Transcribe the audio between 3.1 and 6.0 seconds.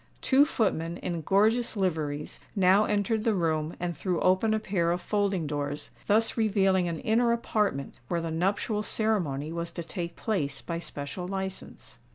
the room and threw open a pair of folding doors,